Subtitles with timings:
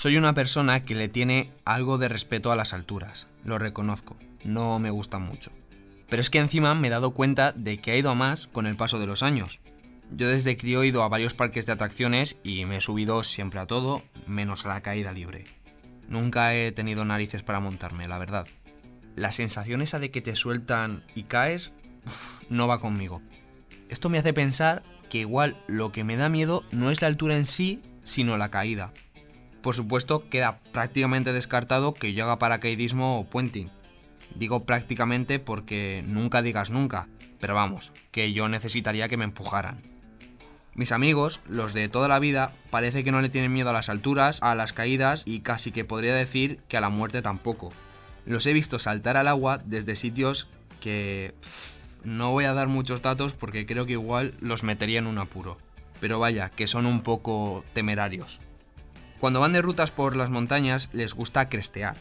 [0.00, 4.78] Soy una persona que le tiene algo de respeto a las alturas, lo reconozco, no
[4.78, 5.52] me gustan mucho.
[6.08, 8.66] Pero es que encima me he dado cuenta de que ha ido a más con
[8.66, 9.60] el paso de los años.
[10.10, 13.60] Yo desde crío he ido a varios parques de atracciones y me he subido siempre
[13.60, 15.44] a todo, menos a la caída libre.
[16.08, 18.46] Nunca he tenido narices para montarme, la verdad.
[19.16, 21.74] La sensación esa de que te sueltan y caes
[22.48, 23.20] no va conmigo.
[23.90, 27.36] Esto me hace pensar que igual lo que me da miedo no es la altura
[27.36, 28.94] en sí, sino la caída.
[29.60, 33.70] Por supuesto, queda prácticamente descartado que yo haga paracaidismo o puenting.
[34.34, 37.08] Digo prácticamente porque nunca digas nunca,
[37.40, 39.82] pero vamos, que yo necesitaría que me empujaran.
[40.74, 43.88] Mis amigos, los de toda la vida, parece que no le tienen miedo a las
[43.88, 47.72] alturas, a las caídas y casi que podría decir que a la muerte tampoco.
[48.24, 50.48] Los he visto saltar al agua desde sitios
[50.80, 51.34] que...
[52.04, 55.58] No voy a dar muchos datos porque creo que igual los metería en un apuro.
[56.00, 58.40] Pero vaya, que son un poco temerarios.
[59.18, 61.96] Cuando van de rutas por las montañas les gusta crestear.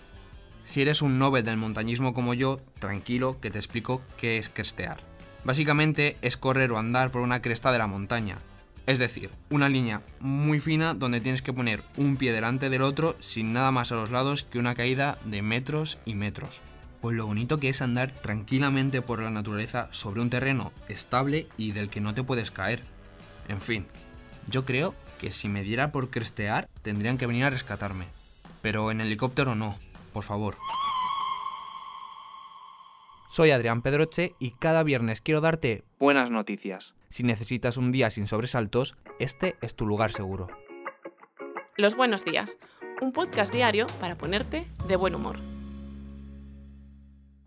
[0.64, 4.98] Si eres un Nobel del montañismo como yo, tranquilo que te explico qué es crestear.
[5.44, 8.38] Básicamente es correr o andar por una cresta de la montaña.
[8.86, 13.16] Es decir, una línea muy fina donde tienes que poner un pie delante del otro
[13.20, 16.62] sin nada más a los lados que una caída de metros y metros.
[17.02, 21.72] Pues lo bonito que es andar tranquilamente por la naturaleza sobre un terreno estable y
[21.72, 22.82] del que no te puedes caer.
[23.48, 23.86] En fin,
[24.48, 28.06] yo creo que si me diera por crestear, tendrían que venir a rescatarme.
[28.62, 29.76] Pero en helicóptero no,
[30.14, 30.58] por favor.
[33.30, 36.96] Soy Adrián Pedroche y cada viernes quiero darte buenas noticias.
[37.10, 40.48] Si necesitas un día sin sobresaltos, este es tu lugar seguro.
[41.78, 42.58] Los buenos días,
[43.02, 45.49] un podcast diario para ponerte de buen humor.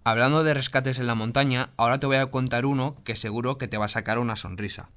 [0.05, 3.69] Hablando de rescates en la montaña, ahora te voy a contar uno que seguro que
[3.69, 4.91] te va a sacar una sonrisa.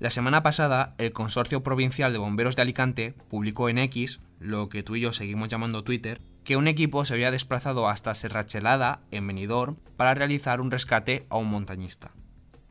[0.00, 4.82] La semana pasada, el Consorcio Provincial de Bomberos de Alicante publicó en X, lo que
[4.82, 9.28] tú y yo seguimos llamando Twitter, que un equipo se había desplazado hasta Serrachelada, en
[9.28, 12.10] Benidorm, para realizar un rescate a un montañista.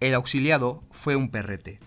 [0.02, 1.80] El auxiliado fue un perrete.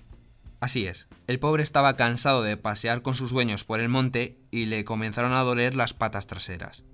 [0.60, 4.64] Así es, el pobre estaba cansado de pasear con sus dueños por el monte y
[4.64, 6.84] le comenzaron a doler las patas traseras.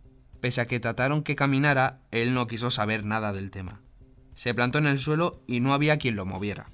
[0.41, 3.81] Pese a que trataron que caminara, él no quiso saber nada del tema.
[4.35, 6.67] Se plantó en el suelo y no había quien lo moviera.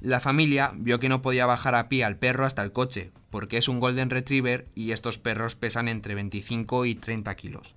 [0.00, 3.56] La familia vio que no podía bajar a pie al perro hasta el coche, porque
[3.56, 7.74] es un Golden Retriever y estos perros pesan entre 25 y 30 kilos.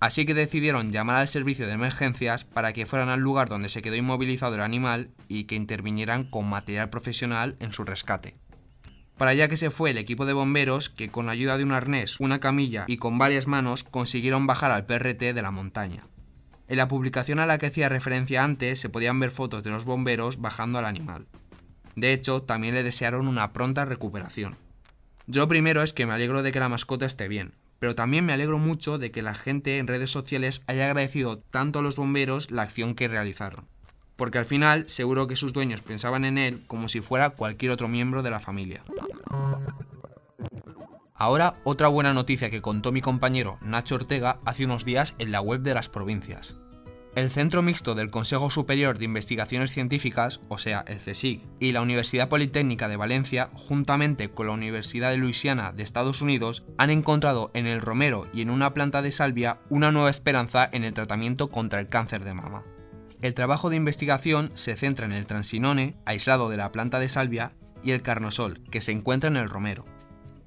[0.00, 3.82] Así que decidieron llamar al servicio de emergencias para que fueran al lugar donde se
[3.82, 8.36] quedó inmovilizado el animal y que intervinieran con material profesional en su rescate.
[9.18, 12.20] Para allá que se fue el equipo de bomberos que con ayuda de un arnés,
[12.20, 16.04] una camilla y con varias manos consiguieron bajar al PRT de la montaña.
[16.68, 19.84] En la publicación a la que hacía referencia antes se podían ver fotos de los
[19.84, 21.26] bomberos bajando al animal.
[21.96, 24.54] De hecho, también le desearon una pronta recuperación.
[25.26, 28.32] Yo primero es que me alegro de que la mascota esté bien, pero también me
[28.32, 32.52] alegro mucho de que la gente en redes sociales haya agradecido tanto a los bomberos
[32.52, 33.66] la acción que realizaron.
[34.18, 37.86] Porque al final seguro que sus dueños pensaban en él como si fuera cualquier otro
[37.86, 38.82] miembro de la familia.
[41.14, 45.40] Ahora, otra buena noticia que contó mi compañero Nacho Ortega hace unos días en la
[45.40, 46.56] web de las provincias.
[47.14, 51.82] El Centro Mixto del Consejo Superior de Investigaciones Científicas, o sea, el CSIC, y la
[51.82, 57.50] Universidad Politécnica de Valencia, juntamente con la Universidad de Luisiana de Estados Unidos, han encontrado
[57.54, 61.50] en el romero y en una planta de salvia una nueva esperanza en el tratamiento
[61.50, 62.64] contra el cáncer de mama.
[63.20, 67.52] El trabajo de investigación se centra en el transinone, aislado de la planta de salvia,
[67.82, 69.84] y el carnosol, que se encuentra en el romero.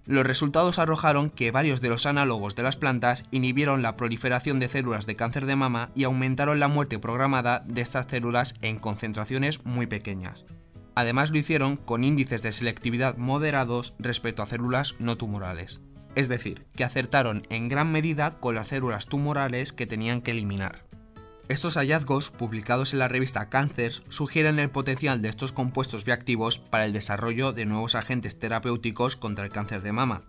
[0.05, 4.67] Los resultados arrojaron que varios de los análogos de las plantas inhibieron la proliferación de
[4.67, 9.63] células de cáncer de mama y aumentaron la muerte programada de estas células en concentraciones
[9.65, 10.45] muy pequeñas.
[10.95, 15.81] Además lo hicieron con índices de selectividad moderados respecto a células no tumorales.
[16.15, 20.90] Es decir, que acertaron en gran medida con las células tumorales que tenían que eliminar.
[21.51, 26.85] Estos hallazgos, publicados en la revista Cancers, sugieren el potencial de estos compuestos bioactivos para
[26.85, 30.23] el desarrollo de nuevos agentes terapéuticos contra el cáncer de mama,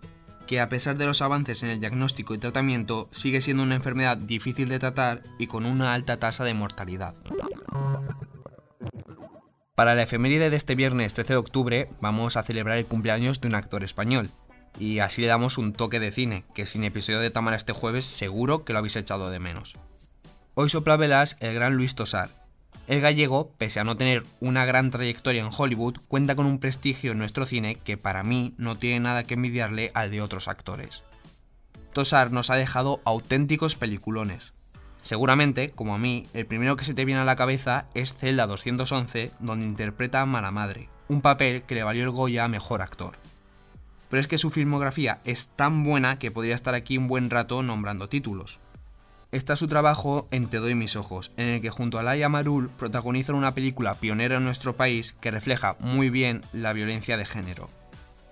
[0.47, 4.17] que a pesar de los avances en el diagnóstico y tratamiento, sigue siendo una enfermedad
[4.17, 7.15] difícil de tratar y con una alta tasa de mortalidad.
[9.75, 13.47] Para la efeméride de este viernes 13 de octubre vamos a celebrar el cumpleaños de
[13.47, 14.29] un actor español,
[14.77, 18.03] y así le damos un toque de cine, que sin episodio de Tamara este jueves
[18.03, 19.77] seguro que lo habéis echado de menos.
[20.55, 22.29] Hoy sopla velas el gran Luis Tosar.
[22.85, 27.11] El gallego, pese a no tener una gran trayectoria en Hollywood, cuenta con un prestigio
[27.11, 31.01] en nuestro cine que para mí no tiene nada que envidiarle al de otros actores.
[31.91, 34.53] Tosar nos ha dejado auténticos peliculones.
[35.01, 38.45] Seguramente, como a mí, el primero que se te viene a la cabeza es Zelda
[38.45, 42.83] 211, donde interpreta a Mala Madre, un papel que le valió el Goya a Mejor
[42.83, 43.17] Actor.
[44.07, 47.63] Pero es que su filmografía es tan buena que podría estar aquí un buen rato
[47.63, 48.59] nombrando títulos.
[49.33, 52.69] Está su trabajo en Te doy mis ojos, en el que junto a Laia Marul
[52.69, 57.67] protagonizan una película pionera en nuestro país que refleja muy bien la violencia de género.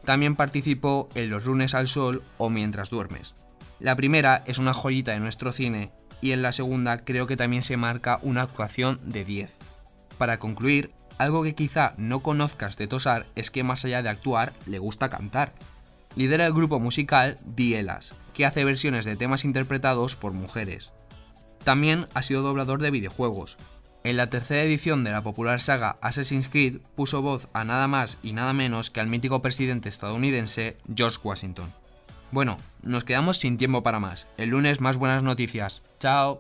[0.06, 3.34] También participó en Los lunes al sol o Mientras duermes.
[3.80, 5.90] La primera es una joyita de nuestro cine
[6.22, 9.52] y en la segunda creo que también se marca una actuación de 10.
[10.20, 14.54] Para concluir, algo que quizá no conozcas de Tosar es que más allá de actuar,
[14.68, 15.52] le gusta cantar.
[16.16, 20.92] Lidera el grupo musical Dielas, que hace versiones de temas interpretados por mujeres.
[21.64, 23.58] También ha sido doblador de videojuegos.
[24.04, 28.18] En la tercera edición de la popular saga Assassin's Creed puso voz a nada más
[28.24, 31.72] y nada menos que al mítico presidente estadounidense George Washington.
[32.32, 34.28] Bueno, nos quedamos sin tiempo para más.
[34.38, 35.84] El lunes más buenas noticias.
[36.00, 36.38] Chao.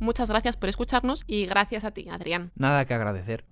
[0.00, 2.50] Muchas gracias por escucharnos y gracias a ti, Adrián.
[2.56, 3.51] Nada que agradecer.